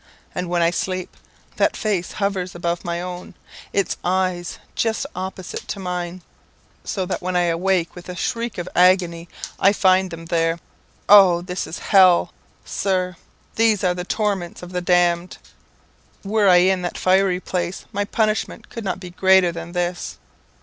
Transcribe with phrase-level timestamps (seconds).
[0.33, 1.15] And when I sleep,
[1.57, 3.35] that face just hovers above my own,
[3.71, 6.23] its eyes just opposite to mine;
[6.83, 9.29] so that when I awake with a shriek of agony,
[9.59, 10.57] I find them there.
[11.07, 11.43] Oh!
[11.43, 12.33] this is hell,
[12.65, 13.15] Sir
[13.57, 15.37] these are the torments of the damned!
[16.23, 20.17] Were I in that fiery place, my punishment could not be greater than this.'